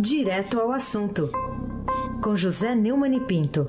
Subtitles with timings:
[0.00, 1.28] Direto ao assunto,
[2.22, 3.66] com José Neumann e Pinto.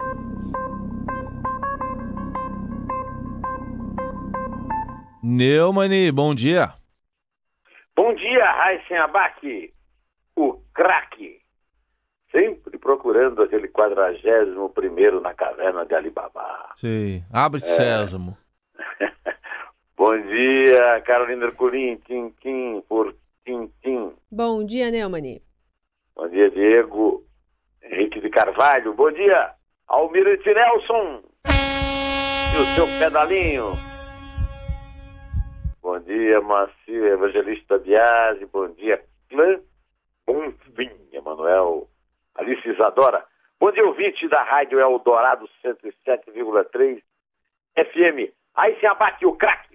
[5.23, 6.69] Neumann, bom dia.
[7.95, 9.73] Bom dia, Raíssen Abac,
[10.35, 11.39] o craque.
[12.31, 16.73] Sempre procurando aquele quadragésimo primeiro na caverna de Alibaba.
[16.75, 17.65] Sim, abre é.
[17.65, 18.37] sésamo.
[19.97, 25.48] bom dia, Carolina Ercolim, Tim por Tim Bom dia, Neumann.
[26.19, 27.23] Bom dia, Diego
[27.81, 28.93] Henrique de Carvalho.
[28.93, 29.53] Bom dia,
[29.87, 31.23] Almirante Nelson.
[31.47, 33.71] E o seu pedalinho.
[35.81, 38.45] Bom dia, Macio Evangelista Biasi.
[38.47, 39.61] Bom dia, Clã
[40.27, 40.91] Bonfim,
[41.23, 41.87] Manuel
[42.35, 43.23] Alice Isadora.
[43.57, 47.01] Bom dia, ouvinte da Rádio Eldorado 107,3
[47.77, 48.29] FM.
[48.55, 49.68] Aí se abate o craque.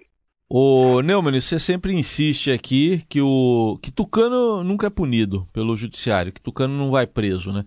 [0.47, 6.31] Ô, Neumann, você sempre insiste aqui que o que Tucano nunca é punido pelo judiciário,
[6.31, 7.63] que Tucano não vai preso, né?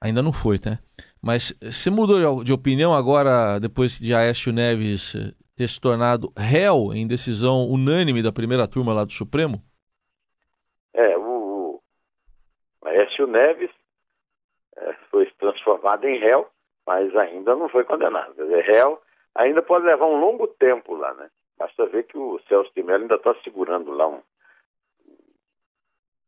[0.00, 0.78] Ainda não foi, tá?
[1.20, 5.14] Mas você mudou de opinião agora, depois de Aécio Neves
[5.56, 9.60] ter se tornado réu em decisão unânime da primeira turma lá do Supremo?
[10.94, 11.82] É, o,
[12.80, 13.70] o Aécio Neves
[14.76, 16.48] é, foi transformado em réu,
[16.86, 18.32] mas ainda não foi condenado.
[18.34, 19.02] Quer dizer, réu
[19.34, 21.28] ainda pode levar um longo tempo lá, né?
[21.60, 24.22] Basta ver que o Celso de Mello ainda está segurando lá um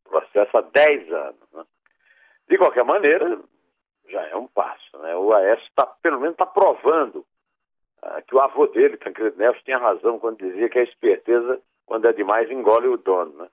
[0.04, 1.52] processo há 10 anos.
[1.54, 1.64] Né?
[2.50, 3.40] De qualquer maneira,
[4.10, 4.98] já é um passo.
[4.98, 5.16] Né?
[5.16, 7.24] O Aécio tá, pelo menos está provando
[8.02, 12.06] ah, que o avô dele, Tancredo Neves, tinha razão quando dizia que a esperteza, quando
[12.06, 13.32] é demais, engole o dono.
[13.32, 13.48] Né?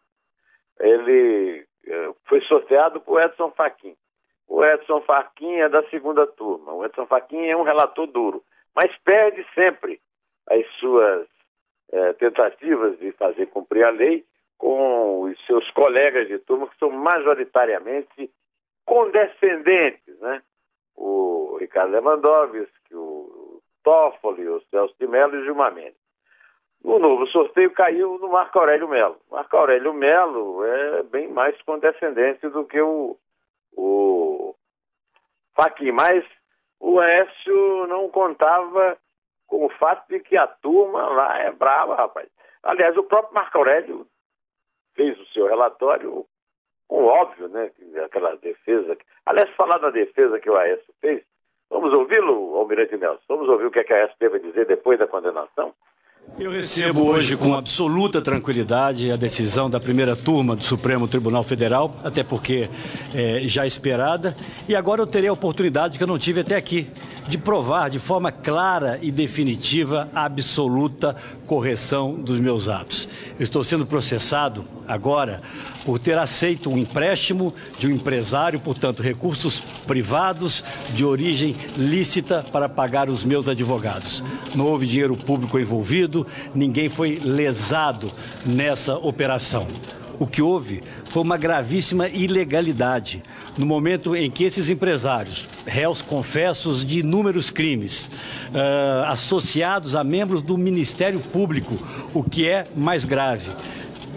[0.82, 3.96] Ele eh, foi sorteado por Edson Fachin.
[4.50, 6.74] O Edson Fachin é da segunda turma.
[6.74, 8.44] O Edson Fachin é um relator duro,
[8.76, 10.02] mas perde sempre
[10.46, 11.26] as suas
[11.92, 14.26] é, tentativas de fazer cumprir a lei
[14.58, 18.30] com os seus colegas de turma, que são majoritariamente
[18.86, 20.42] condescendentes, né?
[20.96, 26.00] O Ricardo Lewandowski, o Toffoli, o Celso de Mello e o Gilmar Mendes.
[26.84, 29.18] O novo sorteio caiu no Marco Aurélio Melo.
[29.30, 33.18] Marco Aurélio Melo é bem mais condescendente do que o,
[33.76, 34.56] o
[35.56, 36.24] Fachin, mas
[36.80, 38.98] o Écio não contava
[39.50, 42.30] com o fato de que a turma lá é brava, rapaz.
[42.64, 44.08] Aliás, o próprio Marco Aurélio
[44.96, 46.26] fez o seu relatório
[46.88, 47.72] com óbvio, né?
[48.06, 48.98] Aquela defesa.
[49.26, 51.24] Aliás, falar da defesa que o Aécio fez,
[51.70, 53.24] vamos ouvi-lo, Almirante Nelson?
[53.28, 55.74] Vamos ouvir o que, é que a Aécio teve a dizer depois da condenação?
[56.40, 61.94] Eu recebo hoje com absoluta tranquilidade a decisão da primeira turma do Supremo Tribunal Federal,
[62.02, 62.70] até porque
[63.14, 64.36] é já esperada,
[64.66, 66.88] e agora eu terei a oportunidade que eu não tive até aqui,
[67.28, 71.16] de provar de forma clara e definitiva a absoluta
[71.46, 73.08] correção dos meus atos.
[73.38, 75.42] Eu estou sendo processado agora
[75.86, 80.64] por ter aceito um empréstimo de um empresário, portanto, recursos privados
[80.94, 84.24] de origem lícita para pagar os meus advogados.
[84.56, 86.09] Não houve dinheiro público envolvido,
[86.54, 88.12] ninguém foi lesado
[88.46, 89.68] nessa operação.
[90.20, 93.24] O que houve foi uma gravíssima ilegalidade.
[93.58, 98.12] No momento em que esses empresários, réus confessos de inúmeros crimes,
[98.50, 101.74] uh, associados a membros do Ministério Público,
[102.14, 103.50] o que é mais grave,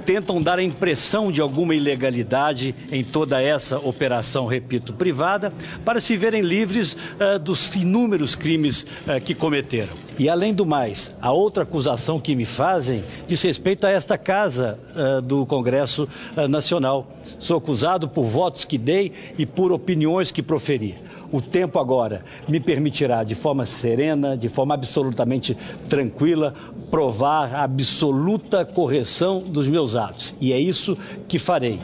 [0.05, 5.53] tentam dar a impressão de alguma ilegalidade em toda essa operação, repito, privada,
[5.85, 9.95] para se verem livres uh, dos inúmeros crimes uh, que cometeram.
[10.19, 14.79] E além do mais, a outra acusação que me fazem diz respeito a esta casa
[14.95, 16.09] uh, do Congresso
[16.49, 17.17] Nacional.
[17.39, 20.97] Sou acusado por votos que dei e por opiniões que proferi.
[21.33, 25.57] O tempo agora me permitirá, de forma serena, de forma absolutamente
[25.89, 26.53] tranquila,
[26.91, 30.37] provar a absoluta correção dos meus atos.
[30.39, 30.95] E é isso
[31.27, 31.79] que farei.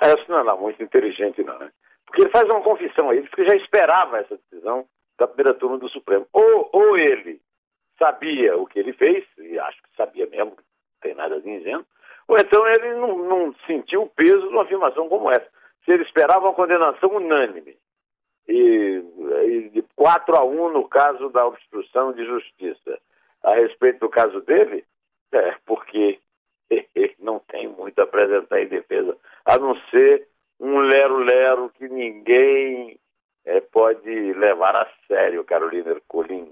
[0.00, 1.70] Essa não é muito inteligente, não, né?
[2.04, 4.84] Porque ele faz uma confissão aí, porque já esperava essa decisão
[5.16, 6.26] da primeira turma do Supremo.
[6.32, 7.40] Ou, ou ele
[7.96, 10.56] sabia o que ele fez, e acho que sabia mesmo, não
[11.00, 11.86] tem nada de ingênuo,
[12.26, 15.46] ou então ele não, não sentiu o peso de uma afirmação como essa.
[15.84, 17.76] Se ele esperava uma condenação unânime,
[18.48, 19.02] e,
[19.46, 22.98] e de 4 a 1 no caso da obstrução de justiça.
[23.42, 24.84] A respeito do caso dele,
[25.32, 26.18] é porque
[26.70, 30.26] ele não tem muito a apresentar em defesa, a não ser
[30.58, 32.98] um lero-lero que ninguém
[33.44, 36.50] é, pode levar a sério, Carolina Ercolim.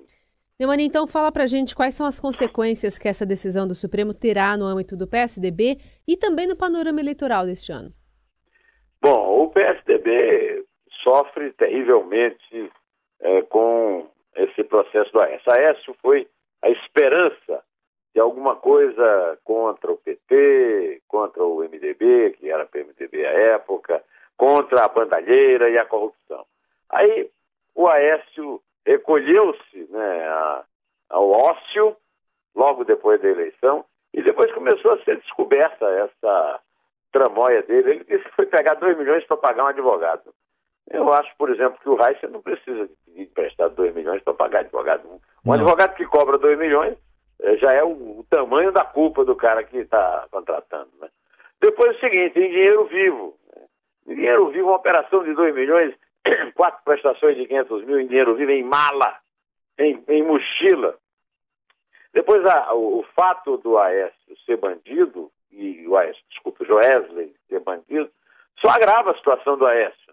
[0.58, 4.56] Neumani, então fala pra gente quais são as consequências que essa decisão do Supremo terá
[4.56, 7.92] no âmbito do PSDB e também no panorama eleitoral deste ano.
[9.02, 10.63] Bom, o PSDB
[11.04, 12.72] sofre terrivelmente
[13.20, 15.52] é, com esse processo do Aécio.
[15.52, 16.26] Aécio foi
[16.62, 17.62] a esperança
[18.14, 24.02] de alguma coisa contra o PT, contra o MDB, que era PMDB à época,
[24.36, 26.44] contra a bandalheira e a corrupção.
[26.90, 27.30] Aí
[27.74, 30.28] o Aécio recolheu-se né,
[31.10, 31.96] ao ócio
[32.54, 36.60] logo depois da eleição e depois começou a ser descoberta essa
[37.12, 37.90] tramóia dele.
[37.90, 40.32] Ele disse que foi pegar 2 milhões para pagar um advogado.
[40.90, 44.60] Eu acho, por exemplo, que o Reis não precisa de emprestar 2 milhões para pagar
[44.60, 45.08] advogado.
[45.08, 45.54] Um não.
[45.54, 46.96] advogado que cobra 2 milhões
[47.40, 50.90] eh, já é o, o, tamanho da culpa do cara que está contratando.
[51.00, 51.08] Né?
[51.60, 53.38] Depois é o seguinte, em dinheiro vivo.
[54.06, 55.94] Em dinheiro vivo, uma operação de 2 milhões,
[56.54, 59.18] quatro prestações de 500 mil em dinheiro vivo, em mala,
[59.78, 60.96] em, em mochila.
[62.12, 67.34] Depois, a, o, o, fato do Aécio ser bandido, e o Aécio, desculpa, o Joesley
[67.48, 68.10] ser bandido,
[68.60, 70.03] só agrava a situação do Aécio?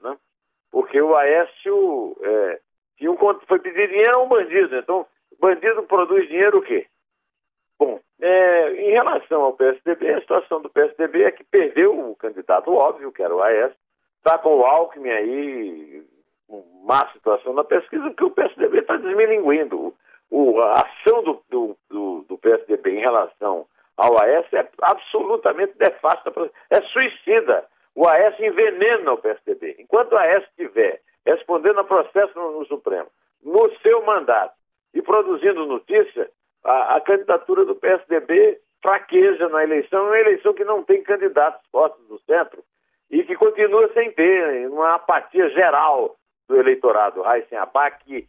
[0.71, 2.59] Porque o Aécio é,
[2.97, 4.77] tinha um, foi pedir dinheiro a um bandido.
[4.77, 5.05] Então,
[5.39, 6.87] bandido produz dinheiro o quê?
[7.77, 12.71] Bom, é, em relação ao PSDB, a situação do PSDB é que perdeu o candidato
[12.71, 13.75] óbvio, que era o Aécio,
[14.17, 16.03] está com o Alckmin aí,
[16.83, 19.95] má situação na pesquisa, porque o PSDB está desmilinguindo.
[20.29, 23.65] O, a ação do, do, do, do, PSDB em relação
[23.97, 26.31] ao Aécio é absolutamente nefasta,
[26.69, 27.65] é suicida.
[27.95, 29.75] O Aécio envenena o PSDB.
[29.79, 33.07] Enquanto o Aécio estiver respondendo a processo no, no, Supremo,
[33.43, 34.53] no seu mandato
[34.93, 36.29] e produzindo notícia,
[36.63, 41.61] a, a, candidatura do PSDB fraqueja na eleição, é uma eleição que não tem candidatos
[41.71, 42.63] fortes do centro
[43.09, 46.15] e que continua sem ter uma apatia geral
[46.47, 47.21] do eleitorado.
[47.21, 48.27] Raíssen Abac,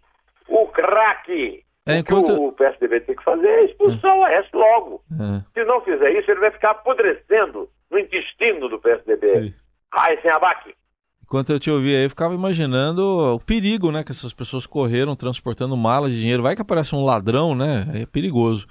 [0.49, 1.65] o craque.
[1.87, 2.33] É, enquanto...
[2.33, 5.03] O que o PSDB tem que fazer é expulsar o Aécio logo.
[5.13, 5.43] É.
[5.53, 9.55] Se não fizer isso, ele vai ficar apodrecendo no intestino do PSDB.
[9.93, 10.75] Raíssen Abac.
[11.23, 14.05] Enquanto eu te ouvia aí, eu ficava imaginando o perigo, né?
[14.05, 16.43] Que essas pessoas correram transportando malas de dinheiro.
[16.43, 17.87] Vai que aparece um ladrão, né?
[18.03, 18.67] É perigoso.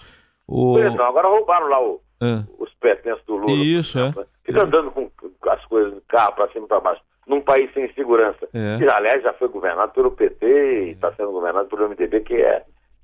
[0.48, 0.74] O...
[0.74, 2.44] Pois não, agora roubaram lá o, é.
[2.60, 3.52] os pertences do Lula.
[3.52, 4.14] Isso, é.
[4.44, 5.10] Fica andando com
[5.50, 7.02] as coisas do carro para cima e para baixo.
[7.26, 8.48] Num país sem segurança.
[8.54, 8.78] É.
[8.78, 12.64] Que, aliás, já foi governado pelo PT e está sendo governado pelo MDB, que é,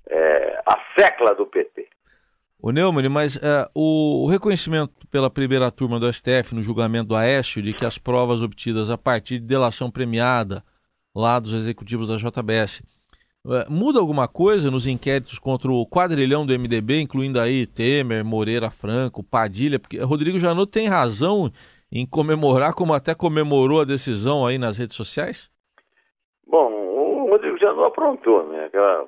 [0.09, 1.87] é a secla do PT.
[2.59, 7.61] O Neumann, mas uh, o, reconhecimento pela primeira turma do STF no julgamento do Aécio
[7.61, 10.63] de que as provas obtidas a partir de delação premiada
[11.15, 12.81] lá dos executivos da JBS
[13.45, 18.71] uh, muda alguma coisa nos inquéritos contra o quadrilhão do MDB, incluindo aí Temer, Moreira
[18.71, 19.77] Franco, Padilha?
[19.77, 21.51] Porque Rodrigo Janot tem razão
[21.91, 25.51] em comemorar como até comemorou a decisão aí nas redes sociais?
[26.45, 28.65] Bom, o Rodrigo Janot aprontou, né?
[28.65, 29.07] Aquela,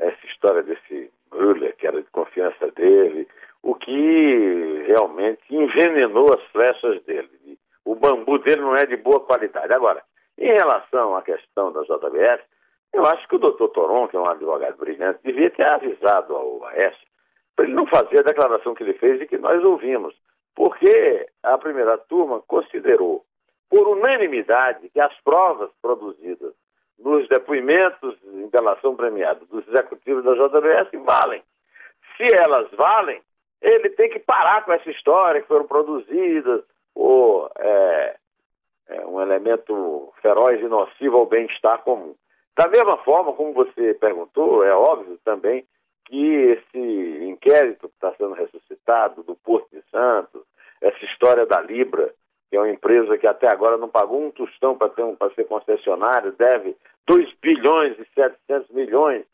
[0.00, 3.28] essa história desse Müller, que era de confiança dele,
[3.62, 7.58] o que realmente envenenou as flechas dele.
[7.84, 9.72] O bambu dele não é de boa qualidade.
[9.72, 10.02] Agora,
[10.38, 12.42] em relação à questão da JBS,
[12.92, 16.64] eu acho que o doutor Toron, que é um advogado brilhante, devia ter avisado ao
[16.66, 17.10] Aécio
[17.54, 20.14] para ele não fazer a declaração que ele fez e que nós ouvimos.
[20.54, 23.24] Porque a primeira turma considerou,
[23.68, 26.54] por unanimidade, que as provas produzidas
[27.00, 31.42] nos depoimentos em delação premiada dos executivos da JBS valem.
[32.16, 33.20] Se elas valem,
[33.60, 36.62] ele tem que parar com essa história que foram produzidas
[36.94, 38.16] ou é,
[38.88, 42.14] é um elemento feroz e nocivo ao bem-estar comum.
[42.56, 45.64] Da mesma forma, como você perguntou, é óbvio também
[46.04, 50.42] que esse inquérito que está sendo ressuscitado do Porto de Santos,
[50.80, 52.12] essa história da Libra,
[52.50, 56.32] que é uma empresa que até agora não pagou um tostão para um, ser concessionário,
[56.32, 56.76] deve
[57.06, 59.24] 2 bilhões e 700 milhões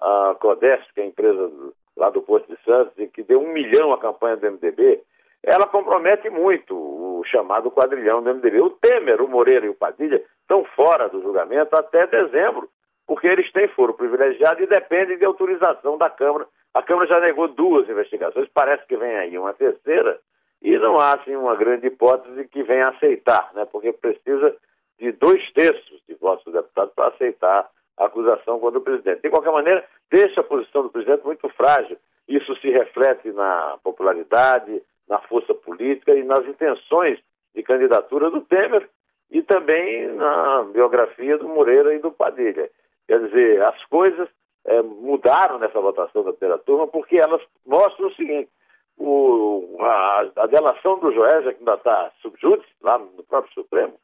[0.00, 1.50] a Codesp, que é a empresa
[1.96, 5.00] lá do Posto de Santos, e que deu um milhão à campanha do MDB,
[5.42, 8.60] ela compromete muito o chamado quadrilhão do MDB.
[8.60, 12.68] O Temer, o Moreira e o Padilha estão fora do julgamento até dezembro,
[13.06, 16.46] porque eles têm foro privilegiado e dependem de autorização da Câmara.
[16.74, 20.18] A Câmara já negou duas investigações, parece que vem aí uma terceira,
[20.60, 23.66] e não há assim, uma grande hipótese que venha aceitar, né?
[23.70, 24.54] porque precisa
[24.98, 29.22] de dois terços de votos do deputado para aceitar a acusação contra o presidente.
[29.22, 31.96] De qualquer maneira, deixa a posição do presidente muito frágil.
[32.28, 37.18] Isso se reflete na popularidade, na força política e nas intenções
[37.54, 38.88] de candidatura do Temer
[39.30, 42.70] e também na biografia do Moreira e do Padilha.
[43.06, 44.28] Quer dizer, as coisas
[44.64, 48.50] é, mudaram nessa votação da primeira turma porque elas mostram o seguinte:
[48.98, 53.94] o, a, a, delação do Joésia, que ainda está subjúdice lá no próprio Supremo,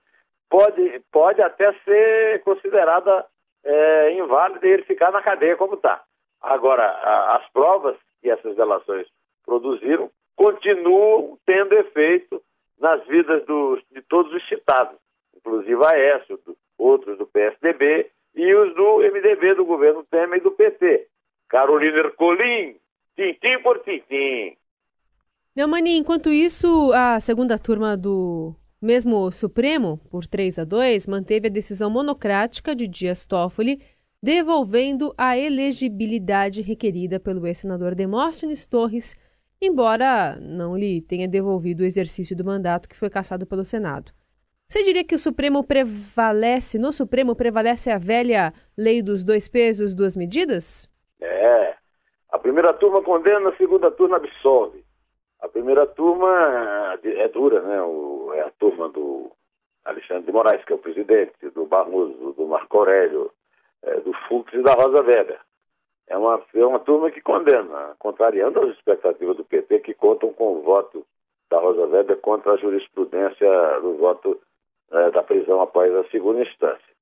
[0.53, 3.25] pode, pode até ser considerada
[3.65, 6.03] é, inválida e ele ficar na cadeia como está.
[6.43, 9.09] Agora, a, as provas que essas delações
[9.47, 12.43] produziram continuam tendo efeito
[12.79, 13.43] nas vidas
[13.91, 14.99] de todos os citados,
[15.35, 20.51] inclusive Aécio, do, outros do PSDB e os do MDB, do governo Temer e do
[20.51, 21.07] PT.
[21.49, 22.77] Carolina Ercolim,
[23.17, 24.57] tintim por tintim.
[25.57, 31.07] Meu maninho, enquanto isso, a segunda turma do Mesmo o Supremo, por 3 a 2,
[31.07, 33.81] manteve a decisão monocrática de Dias Toffoli,
[34.21, 39.15] devolvendo a elegibilidade requerida pelo ex-senador Demóstenes Torres,
[39.61, 44.11] embora não lhe tenha devolvido o exercício do mandato que foi cassado pelo Senado.
[44.67, 49.95] Você diria que o Supremo prevalece, no Supremo prevalece a velha lei dos dois pesos,
[49.95, 50.91] duas medidas?
[51.21, 51.75] É.
[52.31, 54.85] A primeira turma condena, a segunda turma absolve.
[55.43, 57.83] A primeira turma é dura, né?
[57.83, 59.31] O, é a turma do
[59.85, 63.31] Alexandre de Moraes, que é o presidente, do Barroso, do Marco Aurélio,
[63.83, 65.41] é, do Fux e da Rosa Weber.
[66.07, 70.59] É uma, é uma turma que condena, contrariando as expectativas do PT, que contam com
[70.59, 71.05] o voto
[71.51, 74.41] da Rosa Weber contra a jurisprudência do voto
[74.93, 76.93] é, da prisão após a segunda instância.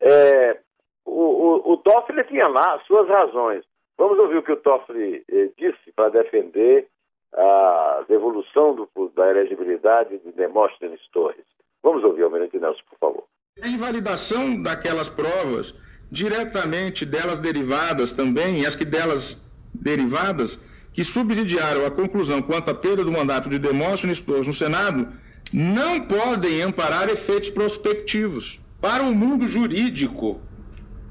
[0.00, 0.60] É,
[1.04, 3.64] o, o, o Toffoli tinha lá suas razões.
[3.98, 6.88] Vamos ouvir o que o Toffoli eh, disse para defender
[7.34, 11.44] a devolução do, da elegibilidade de Demóstenes Torres.
[11.82, 13.24] Vamos ouvir, Almirante Nelson, por favor.
[13.62, 15.74] A invalidação daquelas provas,
[16.10, 19.42] diretamente delas derivadas também, as que delas
[19.74, 20.58] derivadas,
[20.92, 25.08] que subsidiaram a conclusão quanto à perda do mandato de Demóstenes Torres no Senado,
[25.52, 28.60] não podem amparar efeitos prospectivos.
[28.80, 30.40] Para o mundo jurídico,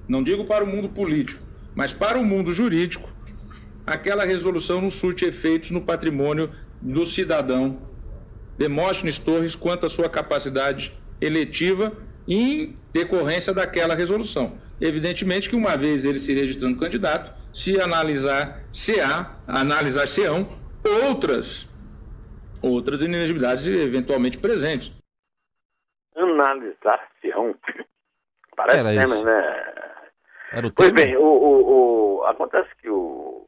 [0.07, 1.41] não digo para o mundo político,
[1.73, 3.09] mas para o mundo jurídico,
[3.91, 7.79] aquela resolução não surte efeitos no patrimônio do cidadão
[8.57, 11.93] Demóstenes Torres quanto à sua capacidade eletiva
[12.27, 14.57] em decorrência daquela resolução.
[14.79, 20.31] Evidentemente que uma vez ele se registrando candidato, se analisar se há, analisar se há
[21.07, 21.67] outras
[22.61, 24.91] outras inelegibilidades eventualmente presentes.
[26.15, 27.37] Analisar se há
[28.55, 29.25] Parece Era tema, isso.
[29.25, 29.73] né?
[30.51, 31.01] Era o Pois tema?
[31.05, 33.47] bem, o, o- o- acontece que o,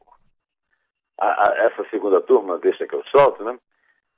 [1.18, 3.58] a- a- essa segunda turma, deixa que eu solto, né?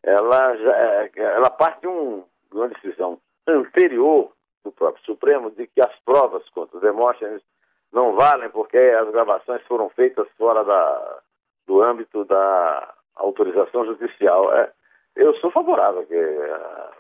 [0.02, 4.30] Ela, já, é- ela parte de, um- de uma decisão anterior
[4.64, 7.42] do próprio Supremo de que as provas contra Demóstenes
[7.92, 11.18] não valem porque as gravações foram feitas fora da,
[11.66, 14.52] do âmbito da autorização judicial.
[14.54, 14.72] É,
[15.14, 16.90] eu sou favorável que ah,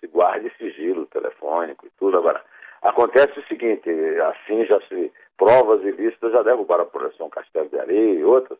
[0.00, 2.18] se guarde sigilo telefônico e tudo.
[2.18, 2.42] Agora,
[2.82, 8.14] acontece o seguinte, assim já se provas ilícitas já derrubaram a projeção Castelo de Areia
[8.20, 8.58] e outras.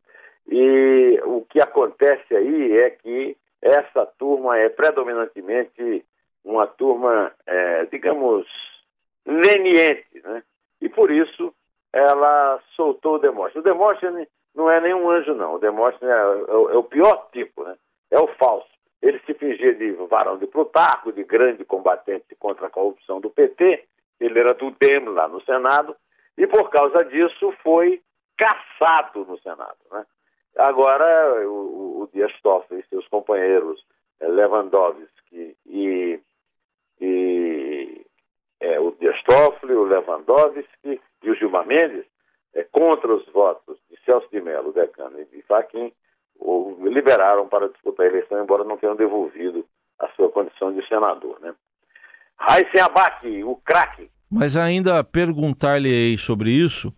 [0.49, 6.05] E o que acontece aí é que essa turma é predominantemente
[6.45, 8.47] uma turma, é, digamos,
[9.27, 10.43] leniente, né?
[10.81, 11.53] E por isso
[11.93, 13.65] ela soltou o Demóstenes.
[13.65, 15.55] O Demóstenes não é nenhum anjo, não.
[15.55, 17.77] O Demóstenes é, é é o pior tipo, né?
[18.11, 18.69] É o falso.
[19.03, 23.85] Ele se fingia de varão de Plutarco, de grande combatente contra a corrupção do PT.
[24.21, 25.97] Ele era do DEM lá no Senado.
[26.39, 28.01] E por causa disso foi
[28.37, 30.05] caçado no Senado, né?
[30.59, 33.85] Agora, o, o Dias Toffoli e seus companheiros
[34.21, 36.21] eh, Lewandowski e,
[37.01, 38.07] e
[38.61, 42.07] é, o Dias Toffoli, o Lewandowski e o Gilmar Mendes,
[42.55, 45.45] é, contra os votos de Celso de Mello, Decano e de
[46.39, 49.65] o, liberaram para disputar a eleição, embora não tenham devolvido
[49.99, 51.39] a sua condição de senador.
[51.41, 51.55] Né?
[52.39, 56.93] Raíssen Abac, o craque, Mas ainda perguntar-lhe sobre isso,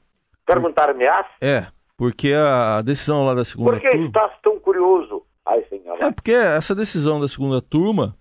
[0.47, 1.67] perguntaram-me, ah, é,
[1.99, 4.07] porque a decisão lá da segunda por que turma.
[4.07, 5.25] estás tão curioso?
[5.45, 8.17] Raíssen É porque essa decisão da segunda turma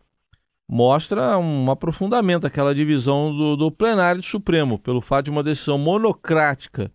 [0.68, 5.78] mostra um aprofundamento daquela divisão do, do plenário do Supremo, pelo fato de uma decisão
[5.78, 6.92] monocrática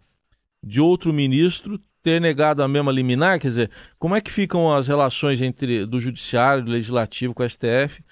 [0.62, 4.88] de outro ministro ter negado a mesma liminar, quer dizer, como é que ficam as
[4.88, 8.02] relações entre do judiciário, do legislativo com o STF,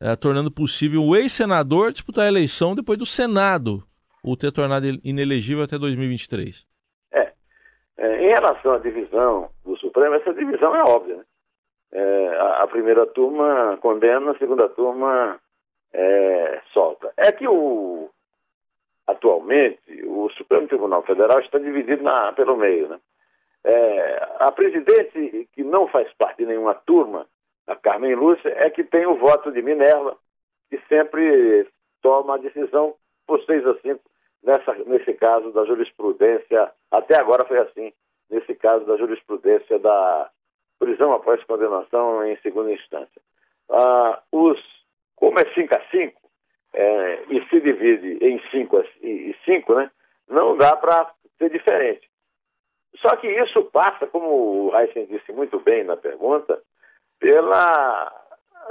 [0.00, 3.82] eh, tornando possível o ex-senador disputar a eleição depois do Senado
[4.22, 6.64] o ter tornado ele inelegível até 2023.
[7.96, 11.16] É, em relação à divisão do Supremo, essa divisão é óbvia.
[11.16, 11.24] Né?
[11.92, 15.38] É, a, a primeira turma condena, a segunda turma
[15.92, 17.12] é, solta.
[17.16, 18.10] É que o,
[19.06, 22.88] atualmente o Supremo Tribunal Federal está dividido na, pelo meio.
[22.88, 23.00] Né?
[23.64, 27.26] É, a presidente, que não faz parte de nenhuma turma,
[27.66, 30.16] a Carmen Lúcia, é que tem o voto de Minerva,
[30.68, 31.66] que sempre
[32.02, 32.94] toma a decisão
[33.26, 34.00] por 6 a 5,
[34.44, 37.92] nessa, nesse caso da jurisprudência, até agora foi assim,
[38.30, 40.30] nesse caso da jurisprudência da
[40.78, 43.20] prisão após condenação em segunda instância.
[43.70, 44.60] Ah, os,
[45.16, 46.20] como é 5 a 5,
[46.74, 49.90] é, e se divide em 5 e 5, né,
[50.28, 52.08] não dá para ser diferente.
[52.96, 56.60] Só que isso passa, como o Heisen disse muito bem na pergunta,
[57.18, 58.12] pela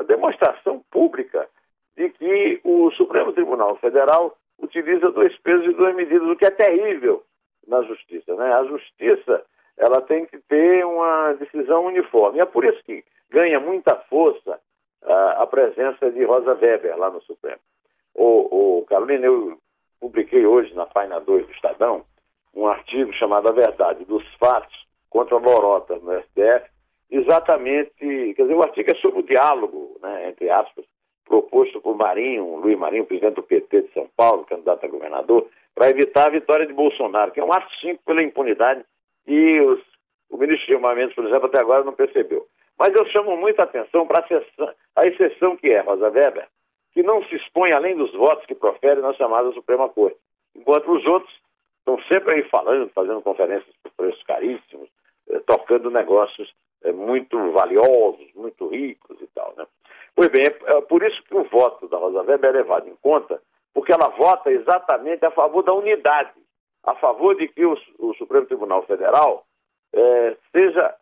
[0.06, 1.48] demonstração pública
[1.96, 6.52] de que o Supremo Tribunal Federal utiliza dois pesos e duas medidas, o que é
[6.52, 7.24] terrível
[7.68, 8.36] na justiça.
[8.36, 8.54] Né?
[8.54, 9.44] A justiça
[9.78, 12.40] ela tem que ter uma decisão uniforme.
[12.40, 14.60] É por isso que ganha muita força
[15.04, 17.60] a, a presença de Rosa Weber lá no Supremo.
[18.14, 19.58] O, o Carolina, eu
[20.00, 22.06] publiquei hoje na página 2 do Estadão
[22.54, 26.70] um artigo chamado A Verdade dos Fatos contra Lorota no STF,
[27.10, 27.94] exatamente,
[28.36, 30.86] quer dizer, o artigo é sobre o diálogo, né, entre aspas,
[31.26, 35.90] proposto por Marinho, Luiz Marinho, presidente do PT de São Paulo, candidato a governador, para
[35.90, 38.84] evitar a vitória de Bolsonaro, que é um ato simples pela impunidade
[39.26, 39.80] e os,
[40.30, 42.46] o ministro Gilmar Mendes, por exemplo, até agora não percebeu.
[42.78, 44.26] Mas eu chamo muita atenção para
[44.96, 46.48] a exceção que é Rosa Weber,
[46.92, 50.18] que não se expõe além dos votos que profere na chamada Suprema Corte,
[50.56, 51.34] enquanto os outros
[51.80, 54.90] estão sempre aí falando, fazendo conferências por preços caríssimos,
[55.30, 56.54] eh, tocando negócios
[56.84, 59.54] eh, muito valiosos, muito ricos e tal.
[59.58, 59.66] Né?
[60.16, 62.96] Pois bem, é, é por isso que o voto da Rosa Weber é levado em
[62.96, 63.42] conta,
[63.74, 66.32] porque ela vota exatamente a favor da unidade,
[66.84, 69.46] a favor de que o, o Supremo Tribunal Federal
[69.94, 70.96] é, seja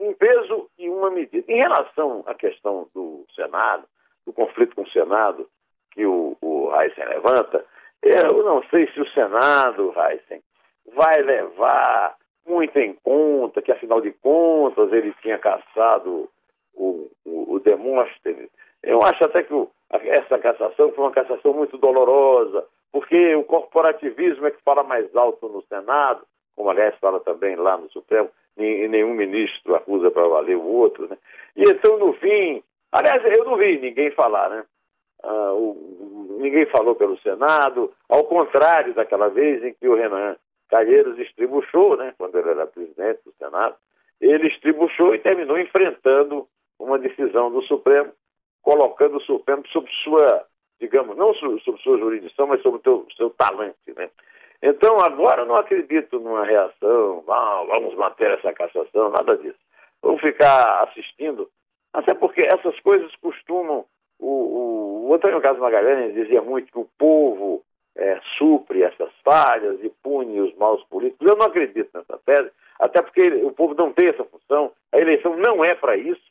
[0.00, 1.50] um peso e uma medida.
[1.50, 3.84] Em relação à questão do Senado,
[4.24, 5.48] do conflito com o Senado,
[5.92, 7.64] que o, o Heisen levanta,
[8.02, 10.42] eu não sei se o Senado, Heisen,
[10.94, 16.30] vai levar muito em conta que, afinal de contas, ele tinha caçado
[16.78, 18.48] o, o, o Demóstenes.
[18.82, 24.46] Eu acho até que o, essa cassação foi uma cassação muito dolorosa, porque o corporativismo
[24.46, 26.22] é que fala mais alto no Senado,
[26.56, 31.06] como aliás fala também lá no Supremo, e nenhum ministro acusa para valer o outro.
[31.08, 31.16] Né?
[31.56, 34.64] E então, no fim, aliás, eu não vi ninguém falar, né?
[35.22, 40.36] Ah, o, ninguém falou pelo Senado, ao contrário daquela vez em que o Renan
[40.68, 43.74] Calheiros estribuchou, né, quando ele era presidente do Senado,
[44.20, 46.46] ele estribuchou e terminou enfrentando
[46.78, 48.12] uma decisão do Supremo,
[48.62, 50.44] colocando o Supremo sob sua,
[50.80, 53.76] digamos, não sob sua jurisdição, mas sob o seu talento.
[53.96, 54.08] Né?
[54.62, 59.58] Então, agora eu não acredito numa reação, ah, vamos manter essa cassação, nada disso.
[60.02, 61.48] Vamos ficar assistindo,
[61.92, 63.84] até porque essas coisas costumam.
[64.18, 67.62] O, o, o Antônio Carlos Magalhães dizia muito que o povo
[67.96, 71.28] é, supre essas falhas e pune os maus políticos.
[71.28, 75.36] Eu não acredito nessa tese, até porque o povo não tem essa função, a eleição
[75.36, 76.27] não é para isso.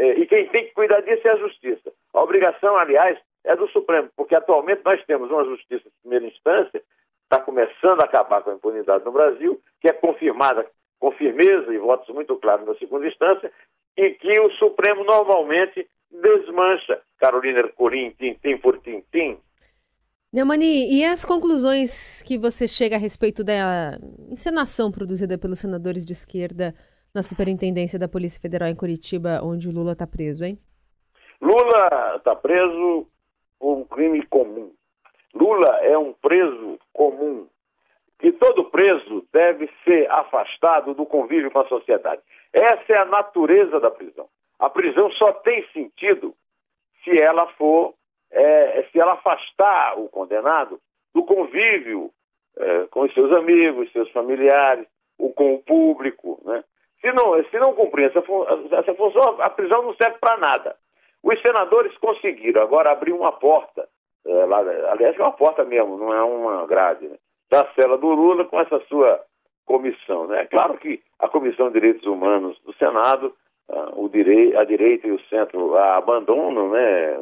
[0.00, 1.92] É, e quem tem que cuidar disso é a justiça.
[2.14, 6.82] A obrigação, aliás, é do Supremo, porque atualmente nós temos uma justiça de primeira instância,
[7.24, 10.66] está começando a acabar com a impunidade no Brasil, que é confirmada
[10.98, 13.52] com firmeza e votos muito claros na segunda instância,
[13.94, 17.02] e que o Supremo normalmente desmancha.
[17.18, 19.38] Carolina Corim, tintim por tintim.
[20.32, 23.98] Neumani, e as conclusões que você chega a respeito da
[24.30, 26.74] encenação produzida pelos senadores de esquerda
[27.14, 30.58] na Superintendência da Polícia Federal em Curitiba, onde o Lula está preso, hein?
[31.40, 33.06] Lula está preso
[33.58, 34.72] por um crime comum.
[35.34, 37.46] Lula é um preso comum.
[38.22, 42.20] E todo preso deve ser afastado do convívio com a sociedade.
[42.52, 44.28] Essa é a natureza da prisão.
[44.58, 46.34] A prisão só tem sentido
[47.02, 47.94] se ela for,
[48.30, 50.78] é, se ela afastar o condenado
[51.14, 52.10] do convívio
[52.56, 54.86] é, com os seus amigos, seus familiares,
[55.18, 56.62] ou com o público, né?
[57.00, 58.18] Se não, se não cumprir essa,
[58.76, 60.76] essa função, a prisão não serve para nada.
[61.22, 63.88] Os senadores conseguiram agora abrir uma porta,
[64.26, 67.16] é, lá, aliás, é uma porta mesmo, não é uma grade, né,
[67.50, 69.20] da cela do Lula com essa sua
[69.66, 70.26] comissão.
[70.26, 70.42] Né?
[70.42, 73.34] É claro que a Comissão de Direitos Humanos do Senado,
[73.68, 77.16] ah, o direi a direita e o centro a abandonam, né?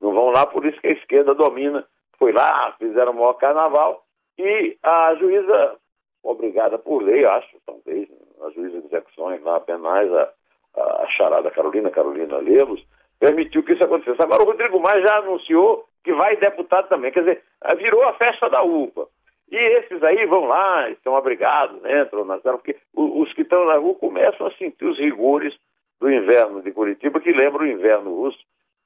[0.00, 1.86] não vão lá, por isso que a esquerda domina.
[2.18, 4.04] Foi lá, fizeram o maior carnaval,
[4.38, 5.76] e a juíza,
[6.22, 8.09] obrigada por lei, acho, talvez,
[8.42, 10.32] a juíza de execuções lá penais, a,
[10.76, 12.84] a charada Carolina, Carolina Lemos,
[13.18, 14.22] permitiu que isso acontecesse.
[14.22, 17.42] Agora o Rodrigo Maia já anunciou que vai deputado também, quer dizer,
[17.76, 19.06] virou a festa da UPA.
[19.50, 23.76] E esses aí vão lá, estão abrigados, entram na sala, porque os que estão na
[23.76, 25.54] rua começam a sentir os rigores
[26.00, 28.38] do inverno de Curitiba, que lembra o inverno russo,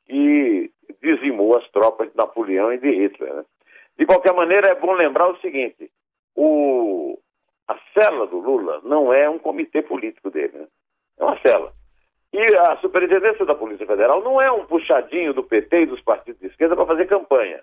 [0.07, 0.71] que
[1.03, 3.35] dizimou as tropas de Napoleão e de Hitler.
[3.35, 3.45] Né?
[3.99, 5.91] De qualquer maneira, é bom lembrar o seguinte:
[6.35, 7.19] o,
[7.69, 10.67] a cela do Lula não é um comitê político dele, né?
[11.19, 11.73] é uma cela.
[12.33, 16.41] E a superintendência da Polícia Federal não é um puxadinho do PT e dos partidos
[16.41, 17.63] de esquerda para fazer campanha.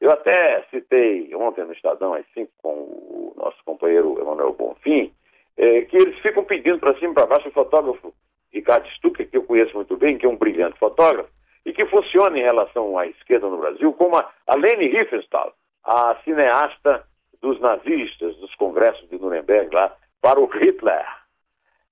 [0.00, 5.12] Eu até citei ontem no Estadão, às 5, com o nosso companheiro Emanuel Bonfim,
[5.56, 8.14] é, que eles ficam pedindo para cima e para baixo o fotógrafo
[8.50, 11.28] Ricardo Stucker, que eu conheço muito bem, que é um brilhante fotógrafo,
[11.66, 15.52] e que funciona em relação à esquerda no Brasil, como a, a Leni Riefenstahl,
[15.84, 17.04] a cineasta
[17.40, 21.04] dos nazistas, dos congressos de Nuremberg lá, para o Hitler.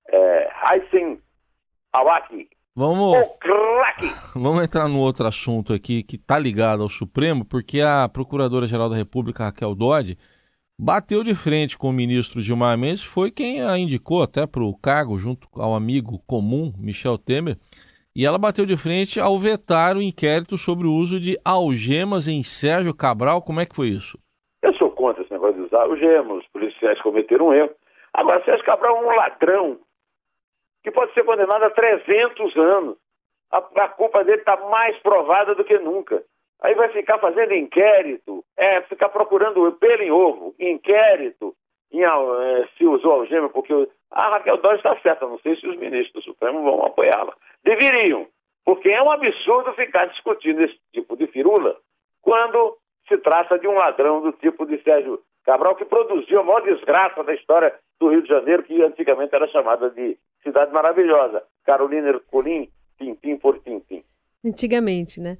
[0.07, 1.19] É, Heisen
[1.93, 2.49] Awaki.
[2.75, 3.17] Vamos,
[4.35, 8.95] vamos entrar no outro assunto aqui que está ligado ao Supremo, porque a Procuradora-Geral da
[8.95, 10.17] República, Raquel Dodge,
[10.79, 14.73] bateu de frente com o ministro Gilmar Mendes, foi quem a indicou até para o
[14.77, 17.57] cargo, junto ao amigo comum Michel Temer,
[18.15, 22.41] E ela bateu de frente ao vetar o inquérito sobre o uso de algemas em
[22.43, 23.41] Sérgio Cabral.
[23.41, 24.17] Como é que foi isso?
[24.61, 26.37] Eu sou contra esse negócio de usar algemas.
[26.39, 27.71] Os policiais cometeram um erro.
[28.13, 29.79] Agora, Sérgio Cabral é um ladrão
[30.83, 32.97] que pode ser condenado a 300 anos.
[33.51, 36.23] A, a culpa dele está mais provada do que nunca.
[36.61, 41.55] Aí vai ficar fazendo inquérito, é, ficar procurando pelo em ovo, inquérito,
[41.91, 43.73] em, é, se usou algema, porque
[44.11, 47.33] a Raquel Dodge está certa, não sei se os ministros do Supremo vão apoiá-la.
[47.63, 48.27] Deveriam,
[48.65, 51.77] porque é um absurdo ficar discutindo esse tipo de firula
[52.21, 56.61] quando se trata de um ladrão do tipo de Sérgio Cabral, que produziu a maior
[56.61, 61.41] desgraça da história do Rio de Janeiro, que antigamente era chamada de Cidade Maravilhosa.
[61.65, 64.03] Carolina Ercolim, Tintim por Tintim.
[64.45, 65.39] Antigamente, né?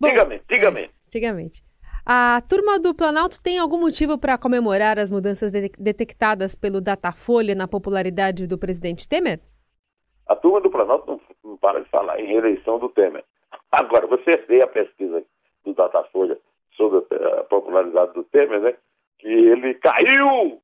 [0.00, 0.88] Bom, antigamente, antigamente.
[0.88, 1.62] É, antigamente.
[2.06, 7.54] A turma do Planalto tem algum motivo para comemorar as mudanças de detectadas pelo Datafolha
[7.54, 9.40] na popularidade do presidente Temer?
[10.26, 13.22] A turma do Planalto não, não para de falar em reeleição do Temer.
[13.70, 15.22] Agora, você vê a pesquisa
[15.66, 16.38] do Datafolha
[16.78, 18.74] sobre a popularidade do Temer, né?
[19.20, 20.60] Que ele caiu,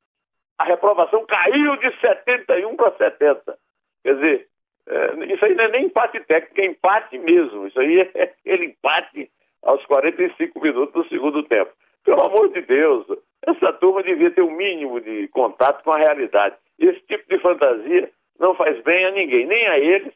[0.57, 3.57] a reprovação caiu de 71 para 70.
[4.03, 4.47] Quer dizer,
[4.87, 7.67] é, isso aí não é nem empate técnico, é empate mesmo.
[7.67, 9.29] Isso aí é aquele empate
[9.61, 11.71] aos 45 minutos do segundo tempo.
[12.03, 13.05] Pelo amor de Deus,
[13.45, 16.55] essa turma devia ter um mínimo de contato com a realidade.
[16.79, 20.13] Esse tipo de fantasia não faz bem a ninguém, nem a eles,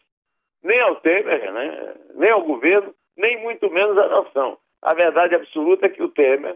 [0.64, 1.94] nem ao Temer, né?
[2.16, 4.58] nem ao governo, nem muito menos à nação.
[4.82, 6.56] A verdade absoluta é que o Temer,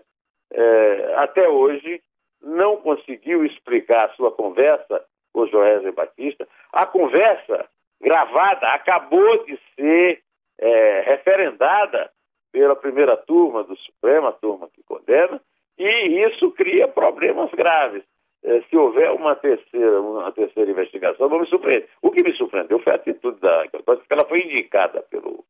[0.52, 2.02] é, até hoje,
[2.42, 5.04] não conseguiu explicar a sua conversa
[5.34, 6.48] com o Joésley Batista.
[6.72, 7.66] A conversa
[8.02, 10.22] gravada acabou de ser
[10.60, 12.10] é, referendada
[12.52, 15.42] pela primeira turma do Supremo, a turma que condena,
[15.78, 18.04] e isso cria problemas graves.
[18.44, 21.88] É, se houver uma terceira, uma terceira investigação, não me surpreende.
[22.02, 25.44] O que me surpreendeu foi a atitude da porque ela foi indicada pelo,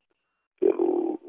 [0.60, 1.20] pelo,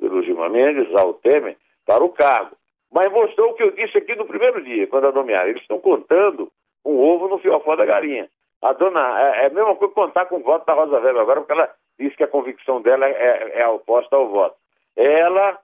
[0.00, 2.56] pelo Gilmar Mendes ao Temer para o cargo.
[2.92, 5.50] Mas mostrou o que eu disse aqui no primeiro dia, quando a nomearam.
[5.50, 6.50] Eles estão contando
[6.84, 8.28] um ovo no fiofó da galinha.
[8.62, 11.40] A dona, é, é a mesma coisa contar com o voto da Rosa Weber agora,
[11.40, 14.56] porque ela disse que a convicção dela é, é oposta ao voto.
[14.96, 15.58] Ela,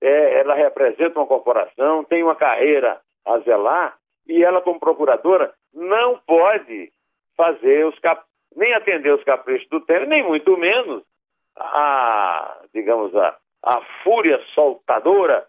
[0.00, 3.96] é, ela representa uma corporação, tem uma carreira a zelar,
[4.28, 6.90] e ela, como procuradora, não pode
[7.36, 8.22] fazer os cap...
[8.54, 11.02] nem atender os caprichos do Temer, nem muito menos
[11.56, 15.46] a, digamos, a, a fúria soltadora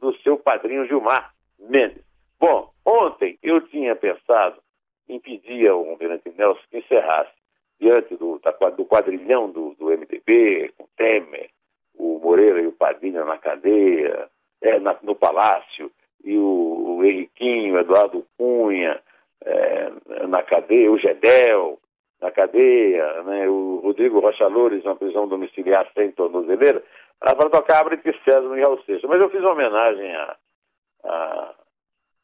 [0.00, 2.02] do seu padrinho Gilmar Mendes.
[2.38, 4.62] Bom, ontem eu tinha pensado
[5.08, 7.32] impedia o Almirante Nelson que encerrasse
[7.78, 8.40] diante do,
[8.76, 11.50] do quadrilhão do, do MDB, com Temer,
[11.94, 14.28] o Moreira e o Padilha na cadeia,
[14.62, 15.90] é, na, no Palácio,
[16.24, 19.00] e o, o Henriquinho, Eduardo Cunha
[19.44, 21.78] é, na cadeia, o Gedel
[22.20, 26.82] na cadeia, né, o Rodrigo Rocha Loures na prisão domiciliar sem tornozeleira,
[27.20, 29.08] para tocar Abre de César e Raul Seixas.
[29.08, 30.36] Mas eu fiz uma homenagem a,
[31.04, 31.54] a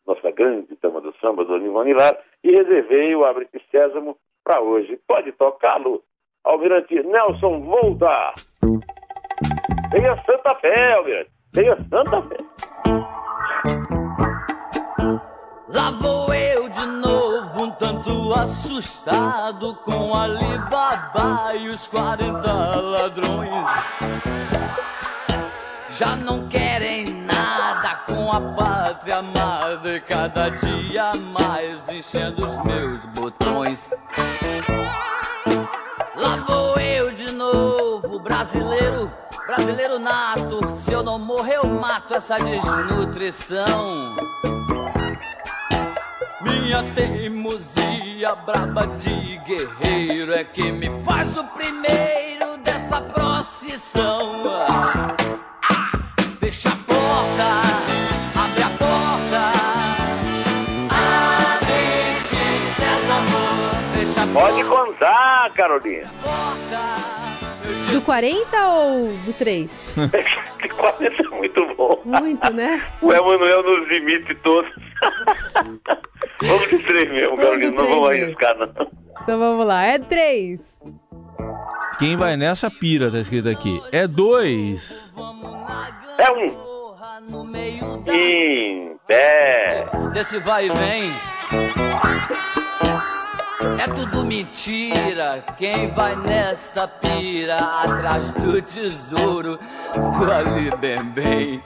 [0.07, 5.01] nossa grande dama do samba, do Aníbal Nilar, e reservei o Abre Sésamo para hoje.
[5.07, 6.03] Pode tocá-lo,
[6.45, 8.35] Almirante Nelson Volta.
[9.91, 11.31] Tenha Santa Fé, Almirante.
[11.53, 12.37] Tenha Santa Fé.
[15.73, 23.67] Lá vou eu de novo, um tanto assustado com Alibaba e os 40 ladrões.
[26.01, 33.93] Já não querem nada com a pátria amada, cada dia mais enchendo os meus botões.
[36.17, 39.13] Lá vou eu de novo, brasileiro,
[39.47, 40.75] brasileiro nato.
[40.75, 44.17] Se eu não morrer, eu mato essa desnutrição.
[46.41, 54.41] Minha teimosia braba de guerreiro é que me faz o primeiro dessa procissão.
[64.33, 66.09] Pode contar, Carolina.
[67.93, 69.71] Do 40 ou do 3?
[69.95, 70.17] 40
[71.23, 72.01] é muito bom.
[72.05, 72.83] Muito, né?
[73.03, 74.71] O Emanuel nos imite todos.
[76.43, 77.71] vamos de três mesmo, Vamos Carolina.
[77.71, 78.67] de Não vamos arriscar, não.
[79.23, 79.83] Então vamos lá.
[79.85, 80.61] É 3.
[81.99, 83.81] Quem vai nessa pira, tá escrito aqui.
[83.93, 85.13] É dois.
[86.19, 86.51] É um.
[86.51, 89.87] Porra, no meio da Em pé.
[90.13, 91.03] desse vai e vem.
[93.79, 95.45] É tudo mentira.
[95.59, 99.59] Quem vai nessa pira atrás do tesouro
[99.95, 101.63] do Ali Bem Bem?